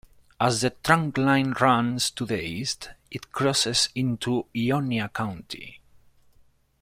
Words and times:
As 0.39 0.61
the 0.61 0.71
trunkline 0.71 1.53
runs 1.59 2.09
to 2.09 2.25
the 2.25 2.41
east, 2.43 2.89
it 3.11 3.31
crosses 3.31 3.89
into 3.93 4.47
Ionia 4.57 5.09
County. 5.09 5.79